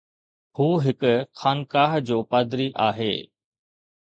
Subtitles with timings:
[0.59, 1.03] هو هڪ
[1.41, 3.13] خانقاهه جو پادري آهي.